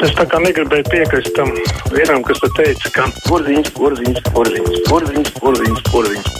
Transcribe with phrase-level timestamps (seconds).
[0.00, 1.50] Es tā kā negribēju piekrist tam
[1.92, 6.30] vienam, kas te teica, ka porziņš, porziņš, porziņš, porziņš, porziņš, porziņš.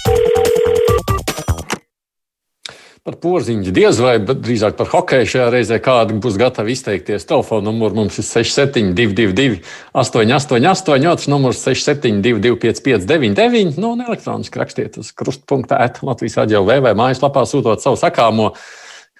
[3.04, 7.28] Par porziņu diez vai, bet drīzāk par hokeju šajā reizē kādi būs gatavi izteikties.
[7.28, 9.60] Telefona numurs mums ir 6722,
[9.92, 17.44] 888, otrs numurs 672, 559, nu, un elektroniski rakstiet uz krustpunktā, Latvijas aģēlē vai mājaslapā
[17.44, 18.54] sūtot savu sakāmo.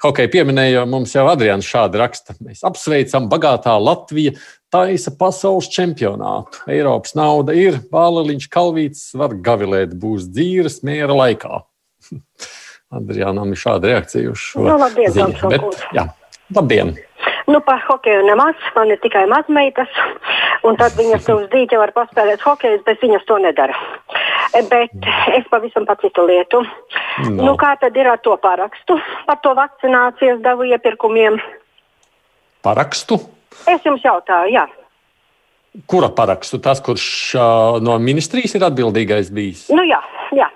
[0.00, 2.32] Hokeja pieminēja, mums jau Adrians šādi raksta.
[2.40, 4.32] Mēs apsveicam, bagātā Latvija
[4.72, 6.62] taisa pasaules čempionātu.
[6.72, 11.60] Eiropas nauda ir, Bāliņš Kalvīts var gavilēt, būs dzīves miera laikā.
[13.00, 15.52] Adrianam ir šāda reakcija uz šo Nu, labdien, ziņu.
[15.52, 16.08] Bet, jā,
[16.56, 16.96] labdien!
[17.50, 18.56] Nu, par hokeju nemaz.
[18.76, 19.90] Man ir tikai mazmeitas,
[20.64, 23.76] un tad viņas uz dīķa var paspēlēt hokeju, bet viņas to nedara.
[24.52, 24.90] Bet
[25.36, 26.62] es pavisam pa citu lietu.
[27.28, 27.50] No.
[27.50, 31.38] Nu, kā tad ir ar to parakstu par to vakcinācijas devu iepirkumiem?
[32.64, 33.20] Parakstu?
[33.70, 34.64] Es jums jautāju, jā.
[35.86, 36.58] Kura parakstu?
[36.58, 37.06] Tas, kurš
[37.38, 39.68] uh, no ministrijas ir atbildīgais bijis?
[39.70, 40.00] Nu, jā,
[40.34, 40.48] jā.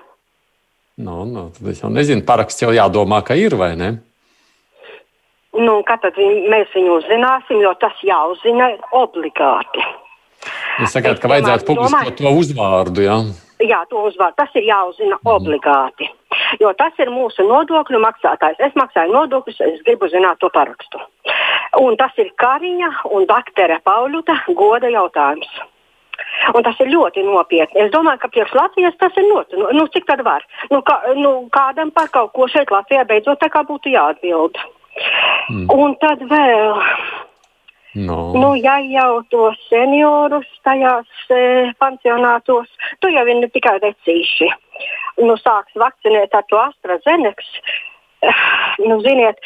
[0.98, 3.92] Nu, nu, tad es jau nezinu, paraksts jau jādomā, ka ir vai ne?
[5.54, 9.86] Nu, kā tad viņ, mēs viņu uzzināsim, jo tas jāuzzina obligāti.
[10.82, 13.18] Jūs sakāt, ka vajadzētu domāju- publiskot to uzvārdu, jā?
[13.64, 14.36] Jā, to uzvārdu.
[14.36, 16.10] Tas ir jāuzzina obligāti.
[16.60, 18.60] Jo tas ir mūsu nodokļu maksātājs.
[18.66, 21.00] Es maksāju nodokļus, es gribu zināt to parakstu.
[21.80, 25.48] Un tas ir Kariņa un doktora Pauluta goda jautājums.
[26.54, 27.86] Un tas ir ļoti nopietni.
[27.86, 29.58] Es domāju, ka priekš Latvijas tas ir ļoti.
[29.60, 30.44] Nu, nu, cik tad var?
[30.70, 34.60] Nu, kā, nu, kādam par kaut ko šeit Latvijā beidzot tā kā būtu jāatbild.
[35.50, 35.66] Mm.
[35.74, 36.84] Un tad vēl.
[37.94, 38.32] No.
[38.34, 44.48] Nu, ja jau tos seniorus tajās e, pansionātos, tu jau ir ne tikai vecīši.
[45.22, 47.52] Nu, sāks vakcinēt ar to AstraZenekas.
[48.82, 49.38] Nu, ziniet,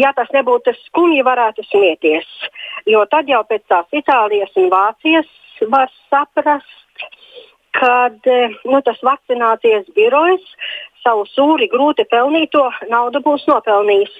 [0.00, 2.26] ja tas nebūtu skumji, varētu smieties.
[2.90, 5.28] Jo tad jau pēc tās Itālijas un Vācijas
[5.70, 7.06] var saprast,
[7.78, 10.42] kad e, nu, tas vakcinācijas birojs
[11.04, 14.14] savu sūri grūti pelnīto naudu būs nopelnījis.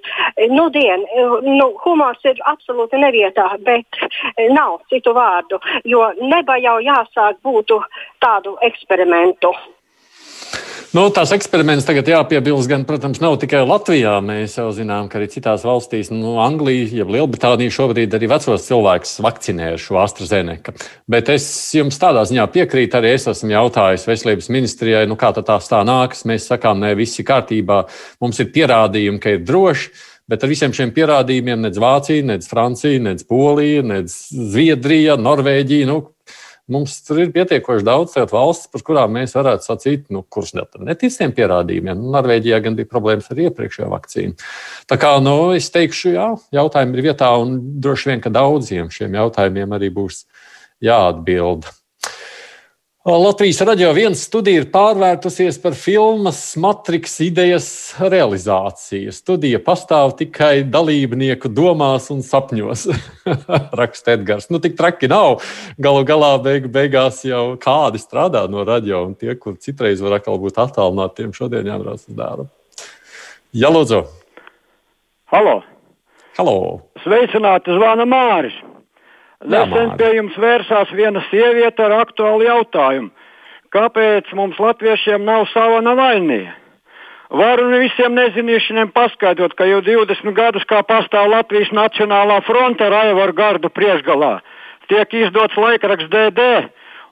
[0.52, 1.06] Nu, dien,
[1.46, 4.00] nu, humors ir absolūti nevietā, bet
[4.52, 7.80] nav citu vārdu, jo neba jau jāsāk būtu
[8.24, 9.54] tādu eksperimentu.
[10.94, 14.12] Nu, tās eksperiments tagad jāpiebilst, gan, protams, nav tikai Latvijā.
[14.22, 19.16] Mēs jau zinām, ka arī citās valstīs, nu, Anglija, jeb Lielbritānija šobrīd arī vecos cilvēkus
[19.26, 20.76] vakcinē ar šo AstraZeneca.
[21.10, 25.42] Bet es jums tādā ziņā piekrītu, arī es esmu jautājis veselības ministrijai, nu, kā tā
[25.42, 26.22] tā nākas.
[26.30, 27.80] Mēs sakām, ne viss ir kārtībā,
[28.22, 29.90] mums ir pierādījumi, ka ir droši.
[30.30, 35.90] Bet ar visiem šiem pierādījumiem nec Vācija, nec Francija, nec Polija, nec Zviedrija, Norvēģija.
[35.90, 36.04] Nu,
[36.72, 41.98] Mums tur ir pietiekoši daudz valsts, par kurām mēs varētu sacīt, nu, kuras neticiem pierādījumiem.
[42.00, 44.38] Nu, Norvēģijā gan bija problēmas ar iepriekšējo vakcīnu.
[44.88, 49.20] Tā kā nu, es teikšu, jā, jautājumi ir vietā, un droši vien, ka daudziem šiem
[49.20, 50.22] jautājumiem arī būs
[50.84, 51.68] jāatbild.
[53.04, 57.66] Latvijas radio viens studija ir pārvērtusies par filmas Matrix idejas
[58.00, 59.12] realizāciju.
[59.12, 62.86] Studija pastāv tikai dalībnieku domās un sapņos.
[63.80, 64.48] Raksta Edgars.
[64.48, 65.44] Nu, tik traki nav.
[65.76, 70.40] Galu galā beigu, beigās jau kādi strādā no radio, un tie, kur citreiz var atkal
[70.40, 72.48] būt attālināti, tiem šodien jābrauc uz darbu.
[73.52, 74.06] Jā, lūdzu.
[75.28, 75.58] Halo!
[76.40, 76.60] Halo.
[77.04, 78.64] Sveicināti, zvana Māris!
[79.44, 83.10] Nesen pie jums vērsās viena sieviete ar aktuālu jautājumu.
[83.74, 86.54] Kāpēc mums latviešiem nav sava navainīja?
[87.34, 93.34] Varu visiem nezināšaniem paskaidrot, ka jau 20 gadus kā pastāv Latvijas Nacionālā fronte ar Aivaru
[93.34, 94.38] Gardu priekšgalā.
[94.88, 96.48] Tiek izdots laikraksts DD,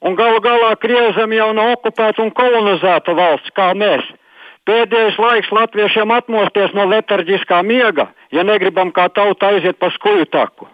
[0.07, 4.05] un galu galā Krievzem jau nav okupēta un kolonizēta valsts kā mēs.
[4.69, 10.71] Pēdējais laiks latviešiem atmosties no letarģiskā miega, ja negribam kā tauta aiziet pa skuju taku.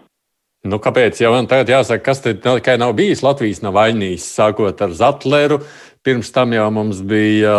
[0.67, 1.21] Nu, kāpēc?
[1.23, 5.61] Jau man tagad jāsaka, kas te tikai nav bijis Latvijas nav vainīgs, sākot ar Zatleru.
[6.03, 7.55] Pirms tam jau mums bija.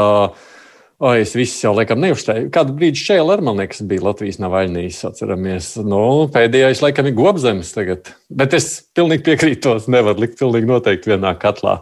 [0.99, 2.49] O, es visu jau laikam neuzstāju.
[2.51, 4.99] Kādu brīdi šķēlē, man liekas, bija Latvijas nav vainīgs.
[5.07, 6.01] Atceramies, nu,
[6.33, 8.11] pēdējais laikam ir gobzems tagad.
[8.27, 11.77] Bet es pilnīgi piekrītu, tos nevar likt pilnīgi noteikti vienā katlā.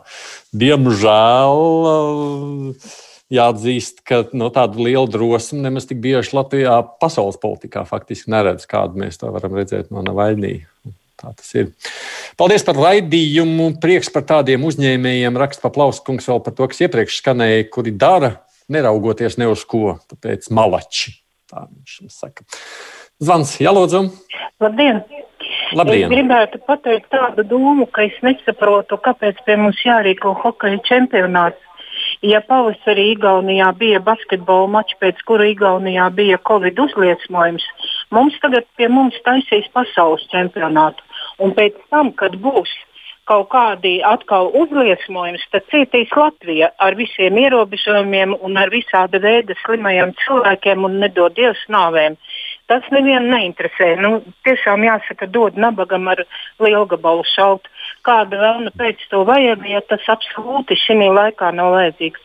[0.53, 1.65] Diemžēl
[3.33, 9.01] jāatzīst, ka no tāda liela drosme nemaz tik bieži Latvijā pasaules politikā faktiski neredz, kādu
[9.01, 10.69] mēs to varam redzēt no Navaļnija.
[11.17, 11.71] Tā tas ir.
[12.37, 13.71] Paldies par raidījumu.
[13.81, 15.39] Prieks par tādiem uzņēmējiem.
[15.41, 18.35] Raksta paplauskungs vēl par to, kas iepriekš skanēja, kuri dara,
[18.69, 19.97] neraugoties ne uz ko.
[20.11, 21.17] Tāpēc malači.
[21.49, 22.45] Tā viņš saka.
[23.23, 24.03] Zvans, jālūdzu.
[24.61, 25.01] Labdien!
[25.75, 26.05] Labdien.
[26.05, 31.63] Es gribētu pateikt tādu domu, ka es nesaprotu, kāpēc pie mums jārīko hokeja čempionāts.
[32.25, 37.65] Ja pavasarī Igaunijā bija basketbola mačs, pēc kura Igaunijā bija Covid uzliesmojums,
[38.13, 41.03] mums tagad pie mums taisīs pasaules čempionātu.
[41.39, 42.69] Un pēc tam, kad būs
[43.27, 50.13] kaut kādi atkal uzliesmojumi, tad cietīs Latvija ar visiem ierobežojumiem un ar visāda veida slimajiem
[50.23, 52.15] cilvēkiem un nedod Dievs nāvēm.
[52.71, 53.89] Tas nevienu neinteresē.
[53.99, 56.23] Nu, tiešām jāsaka, dod nabagam ar
[56.59, 57.67] lielu gabalu šaut.
[58.07, 62.19] Kāda vēlna pēc to vajag, ja tas absolūti šī laikā nav vajadzīgs.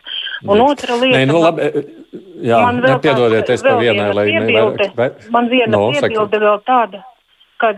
[0.47, 0.64] Un Nē.
[0.70, 1.62] otra lieta, Nē, nu, labi,
[2.43, 5.31] jā, man vēl nepiedodiet, tāds- es pa vienai, viena lai nevairāk.
[5.31, 6.09] Man viena No, saka.
[6.09, 7.03] piebilde vēl tāda,
[7.62, 7.73] ka,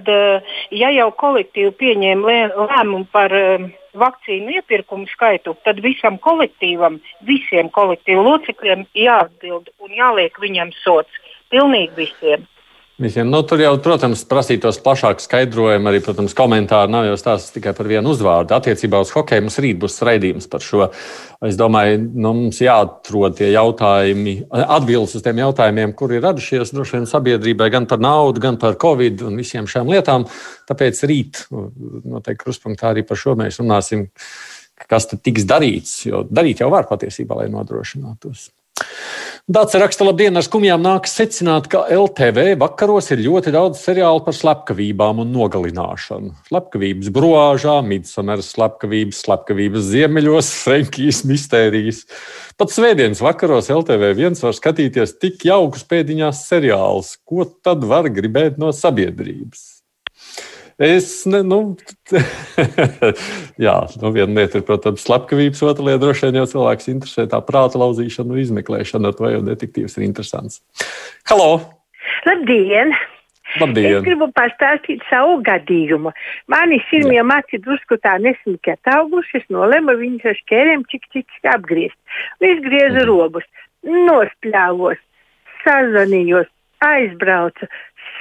[0.74, 3.68] ja jau kolektīvi pieņēma lē- lēmumu par um,
[4.00, 6.98] vakcīnu iepirkumu skaitu, tad visam kolektīvam,
[7.28, 11.22] visiem kolektīvu locekļiem jāatbild un jāliek viņam sots.
[11.52, 12.48] Pilnīgi visiem.
[12.94, 13.26] Visiem.
[13.26, 16.92] Nu, tur jau, protams, prasītos plašāku skaidrojumu, arī, protams, komentāru.
[16.94, 18.54] Nav jau stāsts tikai par vienu uzvārdu.
[18.54, 20.86] Attiecībā uz hokeju mums rīt būs raidījums par šo.
[21.42, 27.00] Es domāju, nu, mums jāatrod tie jautājumi, atbildes uz tiem jautājumiem, kuri ir radušies droši
[27.00, 30.28] vien sabiedrībai, gan par naudu, gan par covid un visiem šiem lietām.
[30.70, 34.06] Tāpēc rīt noteikti kruspunktā arī par šo mēs runāsim,
[34.86, 36.04] kas tad tiks darīts.
[36.06, 38.52] Jo darīt jau var patiesībā, lai nodrošinātos.
[39.44, 44.32] Dācis raksta, labdien, ar skumjām nākas secināt, ka LTV vakaros ir ļoti daudz seriālu par
[44.32, 46.32] slepkavībām un nogalināšanu.
[46.48, 52.00] Slepkavības brožā, midsomeras slepkavības, slepkavības ziemeļos, Frankijas mistērijas.
[52.56, 57.18] Pat svētdienas vakaros LTV viens var skatīties tik jaukus pēdiņās seriālus.
[57.28, 59.83] Ko tad var gribēt no sabiedrības?
[60.82, 61.58] Es, ne, nu,
[63.66, 67.38] jā, nu, viena lieta ir, protams, slepkavības, otra lieta droši vien jau cilvēks interesē tā
[67.46, 70.62] prāta lauzīšana un izmeklēšana, ar to jau detektīvs ir interesants.
[71.30, 71.60] Halo!
[72.26, 72.90] Labdien!
[73.60, 74.00] Labdien!
[74.00, 76.10] Es gribu pastāstīt savu gadījumu.
[76.50, 81.98] Mani sirmie maci drusku tā nesmīgi atauguši, es nolēmu viņus ar šķērēm čik čik apgriezt.
[82.42, 83.46] Es griezu rogus,
[83.86, 84.98] nospļāvos,
[85.62, 86.50] sazvanījos,
[86.88, 87.68] aizbraucu,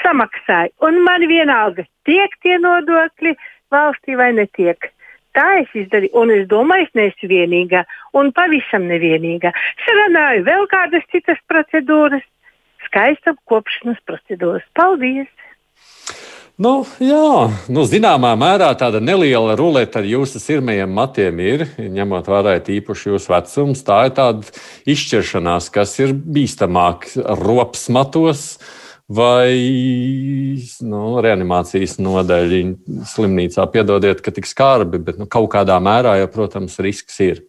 [0.02, 3.36] samaksāju, un man vienalga, tiek tie nodokļi
[3.74, 4.90] valstī vai netiek.
[5.34, 7.82] Tā es izdarīju, un es domāju, es neesmu vienīgā,
[8.20, 9.50] un pavisam nevienīgā.
[9.86, 12.26] Sarunāju vēl kādas citas procedūras,
[12.86, 14.68] skaista kopšanas procedūras.
[14.78, 15.32] Paldies!
[16.62, 22.60] Nu, jā, nu, zināmā mērā tāda neliela ruleta ar jūsu sirmajiem matiem ir, ņemot vērā
[22.62, 23.74] īpaši jūsu vecumu.
[23.82, 24.54] Tā ir tāda
[24.94, 27.10] izšķiršanās, kas ir bīstamāk
[27.42, 28.44] ropas matos
[29.10, 29.50] vai
[30.86, 32.62] nu, reanimācijas nodaļa
[33.10, 33.66] slimnīcā.
[33.74, 37.42] Piedodiet, ka tik skarbi, bet nu, kaut kādā mērā jau, protams, risks ir.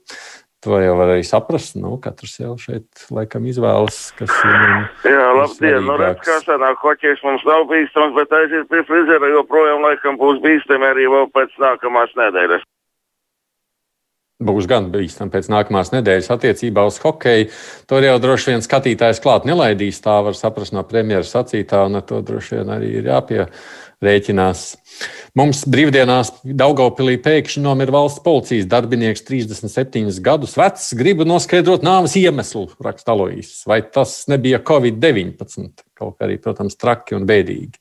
[0.64, 1.76] To jau var arī saprast.
[1.76, 5.80] Nu, katrs jau šeit laikam izvēlas, kas viņam Jā, labdien!
[5.84, 10.40] Nu, redz, kā sanāk, hoķis mums nav bīstams, bet aiziet pie frizera joprojām laikam būs
[10.44, 12.64] bīstami arī vēl pēc nākamās nedēļas.
[14.44, 17.48] Būs gan bīstami pēc nākamās nedēļas attiecībā uz hokeju.
[17.88, 20.02] Tur jau droši vien skatītājs klāt nelaidīs.
[20.04, 24.66] Tā var saprast no premjeras sacītā, un ar to droši vien arī ir jāpierēķinās.
[25.38, 30.92] Mums brīvdienās Daugaupilī pēkšņi nomira valsts policijas darbinieks, 37 gadus vecs.
[30.98, 33.56] Gribu noskaidrot nāves iemeslu, raksta Aloīs.
[33.70, 35.72] Vai tas nebija Covid-19?
[35.96, 37.80] Kaut kā arī, protams, traki un bēdīgi.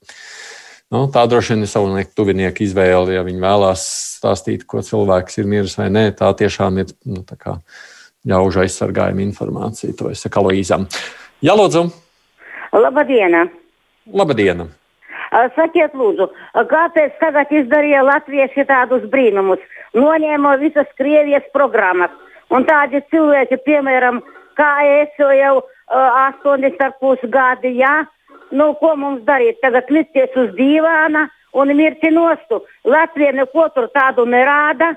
[0.93, 3.15] Nu, tā droši vien ir savu tuvinieku izvēle.
[3.15, 3.81] Ja viņi vēlās
[4.19, 7.57] stāstīt, ko cilvēks ir miris vai nē, tā tiešām ir nu, tā
[8.29, 9.95] ļaužu aizsargājuma informācija.
[9.97, 10.85] To es saku Aloīzam.
[11.41, 11.87] Jā, lūdzu!
[12.77, 13.39] Labdien!
[14.13, 14.67] Labdien!
[15.57, 16.27] Sakiet, lūdzu,
[16.69, 19.61] kāpēc tagad izdarīja latvieši tādus brīnumus?
[19.97, 22.13] Noņēma visas Krievijas programmas.
[22.53, 24.21] Un tādi cilvēki, piemēram,
[24.53, 25.65] kā es jau uh,
[26.45, 28.03] 8,5 gadi, jā,
[28.53, 29.59] nu, ko mums darīt?
[29.63, 31.27] Tagad likties uz dīvāna
[31.59, 32.63] un mirti nostu.
[32.85, 34.93] Latvija neko tur tādu nerāda.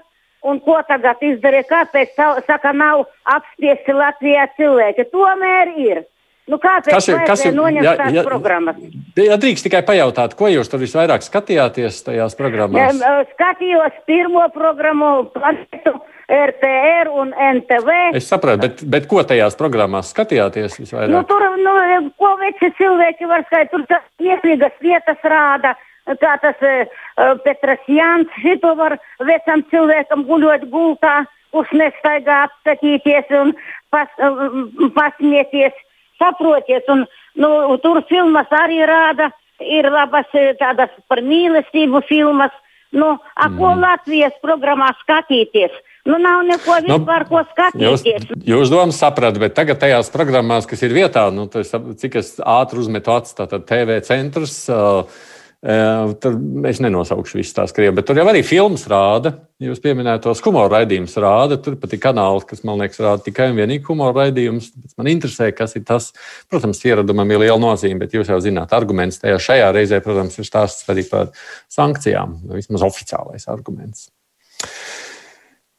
[0.46, 1.66] Un ko tagad izdarīja?
[1.66, 2.12] Kāpēc,
[2.46, 5.08] saka, nav apspiesti Latvijā cilvēki?
[5.10, 6.04] Tomēr ir.
[6.46, 8.76] Nu, kāpēc kas ir, kas ir noņemt tās ja, programmas?
[9.18, 13.00] Ja drīkst tikai pajautāt, ko jūs tur visvairāk skatījāties tajās programmās?
[13.02, 15.96] Ja, skatījos pirmo programmu, planetu,
[16.26, 17.90] RTR un NTV.
[18.18, 21.12] Es saprotu, bet, bet ko tajās programmās skatījāties visvairāk?
[21.14, 21.75] Nu, tur, nu,
[22.18, 25.76] ko veci cilvēki var skaitīt, tur tas iepīgas vietas rāda.
[26.06, 28.95] Kā tas uh, Petrs Jans, šito var
[29.26, 33.54] vecam cilvēkam guļot gultā, kurš nestaigā apskatīties un
[33.95, 35.75] pas, uh, pasmieties.
[36.16, 37.04] Saprotiet, un
[37.37, 37.50] nu,
[37.83, 39.28] tur filmas arī rāda,
[39.61, 40.30] ir labas
[40.61, 42.54] tādas par mīlestību filmas.
[42.97, 43.83] Nu, a, ko mm.
[43.83, 45.75] Latvijas programmā skatīties?
[46.06, 48.04] Nu, nav neko vispār, nu, ko skatīties.
[48.06, 51.72] Jūs, jūs domas sapratu, bet tagad tajās programmās, kas ir vietā, nu, tas,
[52.02, 54.60] cik es ātri uzmetu acis, tātad TV centrs.
[54.70, 55.32] Uh,
[55.66, 59.32] Tad es nenosaukšu visu tās krievi, bet tur jau arī filmas rāda.
[59.62, 61.56] Jūs pieminētos humora raidījumus rāda.
[61.58, 64.68] Tur pat ir kanāli, kas man liekas, rāda tikai un vienīgi humora raidījumus.
[65.00, 66.12] Man interesē, kas ir tas.
[66.52, 70.46] Protams, ieradumam ir liela nozīme, bet jūs jau zināt, arguments tajā šajā reizē, protams, ir
[70.46, 71.32] stāsts arī par
[71.72, 72.36] sankcijām.
[72.52, 74.10] Vismaz oficiālais arguments.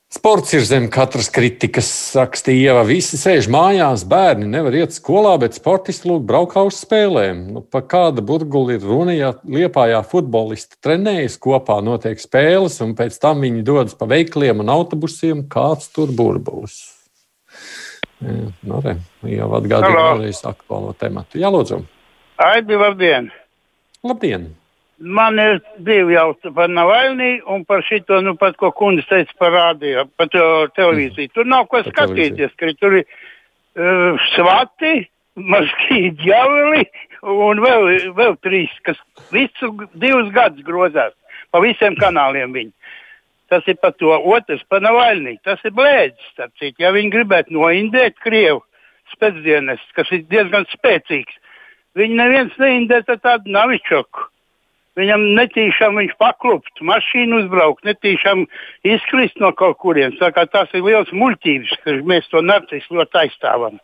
[0.07, 2.77] Sports ir zem katras kritikas, rakstīja.
[2.87, 7.41] Visi sēž mājās, bērni nevar iet skolā, bet sportisti lūk braukā uz spēlēm.
[7.51, 13.17] Nu, pa kāda burbuļa ir runa, ja liepājā futbolisti trenējas kopā, notiek spēles, un pēc
[13.19, 16.79] tam viņi dodas pa veikliem un autobusiem, kāds tur burbulis.
[18.23, 18.95] Nu, re,
[19.27, 21.43] jau atgādīju vēlreiz aktuālo tematu.
[21.43, 21.81] Jā, lūdzu.
[22.47, 23.27] Aidi, labdien!
[24.07, 24.53] Labdien!
[24.97, 29.51] Man ir divi jautājumi par Navaļnī un par šito, nu, pat, ko kundze teica par
[29.53, 31.29] rādio, par televīziju.
[31.35, 35.03] Tur nav ko skatīties, ka tur ir uh, svati,
[35.37, 36.87] maskīgi ģaveli
[37.29, 38.97] un vēl, vēl trīs, kas
[39.29, 41.13] visu divus gadus grozās
[41.53, 42.73] pa visiem kanāliem viņi.
[43.47, 44.09] Tas ir par to.
[44.11, 45.37] Otrs par Navaļnī.
[45.45, 46.81] Tas ir blēdis, starp citu.
[46.83, 48.63] Ja viņi gribētu noindēt Krievu
[49.13, 51.37] spēcdienas, kas ir diezgan spēcīgs,
[51.95, 54.25] viņi neviens neindēt ar tādu Navičoku
[54.97, 58.47] Viņam netīšām viņš paklupt, mašīnu uzbraukt, netīšām
[58.95, 60.17] izkrist no kaut kurienes.
[60.17, 63.77] Tas ir liels muļķības, ka mēs to narcisu ļoti aizstāvam.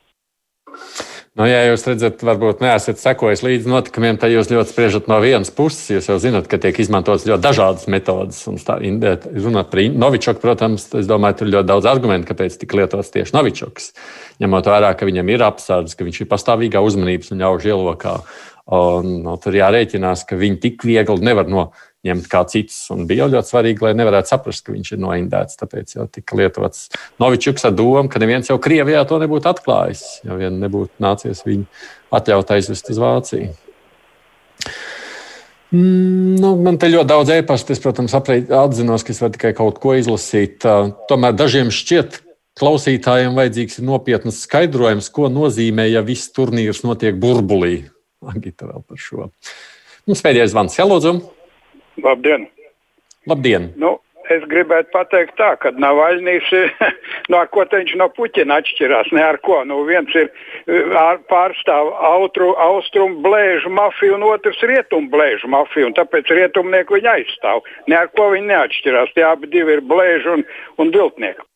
[1.33, 5.49] Nu, ja jūs redzat, varbūt neesat sekojis līdzi notikumiem, tad jūs ļoti spriežat no vienas
[5.53, 5.87] puses.
[5.89, 8.43] Jūs jau zināt, ka tiek izmantotas ļoti dažādas metodas.
[8.45, 13.33] Runāt par Novičoku, protams, es domāju, tur ir ļoti daudz argumentu, kāpēc tika lietots tieši
[13.33, 13.89] Novičoks.
[14.45, 18.19] Ņemot vērā, ka viņam ir apsardzes, ka viņš ir pastāvīgā uzmanības un ļaužu ielokā.
[18.71, 22.77] Un, nu, tur jārēķinās, ka viņi tik viegli nevar noņemt kā cits.
[22.95, 25.59] Un bija ļoti svarīgi, lai nevarētu saprast, ka viņš ir noindēts.
[25.59, 26.87] Tāpēc jau tika lietots
[27.19, 31.67] Novičuks ar domu, ka neviens jau Krievijā to nebūtu atklājis, ja vien nebūtu nācies viņu
[32.15, 33.51] atļaut aizvest uz Vāciju.
[35.73, 37.73] Mm, nu, man te ļoti daudz e-pasta.
[37.73, 40.63] Es, protams, atzinos, ka es varu tikai kaut ko izlasīt.
[41.09, 42.21] Tomēr dažiem šķiet,
[42.61, 47.89] klausītājiem vajadzīgs ir nopietns skaidrojums, ko nozīmē, ja viss turnīrs notiek burbulī.
[48.31, 49.29] Agita vēl par šo.
[50.07, 51.17] Mums pēdējais zvans, Jā, lūdzu.
[52.03, 52.47] Labdien!
[53.29, 53.69] Labdien!
[53.79, 53.93] Nu,
[54.33, 56.49] es gribētu pateikt tā, ka Navaļnīs,
[57.31, 59.61] no ar ko viņš no Puķina atšķirās, ne ar ko.
[59.67, 60.31] Nu, viens ir
[60.99, 67.15] ar, pārstāv autru, austrumu blēžu mafiju, un otrs rietumu blēžu mafiju, un tāpēc rietumnieku viņa
[67.19, 67.63] aizstāv.
[67.87, 69.15] Ne ar ko viņi neatšķirās.
[69.15, 70.47] Tie abi ir blēži un,
[70.83, 71.47] un viltnieki.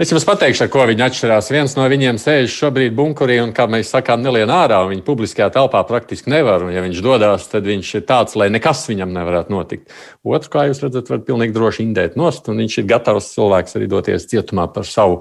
[0.00, 1.50] Es jums pateikšu, ar ko viņi atšķirās.
[1.54, 4.80] Viens no viņiem sēž šobrīd bunkurī un, kā mēs sakām, nelien ārā.
[4.90, 6.64] Viņa publiskajā telpā praktiski nevar.
[6.66, 9.92] Un, ja viņš dodas, tad viņš ir tāds, lai nekas viņam nevarētu notikt.
[10.24, 13.90] Otru, kā jūs redzat, var pilnīgi droši indēt nost, un viņš ir gatavs cilvēks arī
[13.90, 15.20] doties cietumā par savu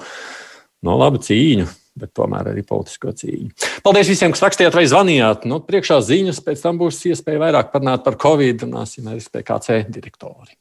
[0.86, 1.68] no labu cīņu.
[2.00, 3.50] Bet tomēr arī politisko cīņu.
[3.84, 5.44] Paldies visiem, kas rakstījāt vai zvanījāt.
[5.50, 10.56] Nu, priekšā ziņas, pēc tam būs iespēja vairāk parunāt par Covid un ASV PKC direktori.